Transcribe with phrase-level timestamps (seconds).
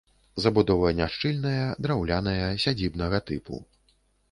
[0.45, 3.63] Забудова няшчыльная, драўляная, сядзібнага тыпу.